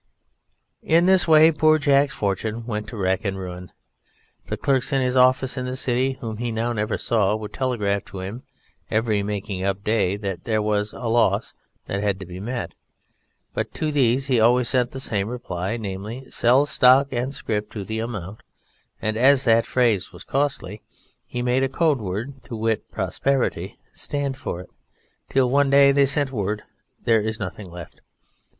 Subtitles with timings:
[0.81, 3.71] In this way poor Jack's fortune went to rack and ruin.
[4.47, 8.05] The clerks in his office in the City (whom he now never saw) would telegraph
[8.05, 8.41] to him
[8.89, 11.53] every making up day that there was loss
[11.85, 12.73] that had to be met,
[13.53, 17.83] but to these he always sent the same reply, namely, "Sell stock and scrip to
[17.83, 18.41] the amount";
[19.03, 20.81] and as that phrase was costly,
[21.27, 24.69] he made a code word, to wit, "Prosperity," stand for it.
[25.29, 26.63] Till one day they sent word
[27.03, 28.01] "There is nothing left."